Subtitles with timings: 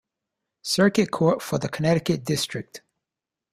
[0.63, 2.81] Circuit Court for the Connecticut District.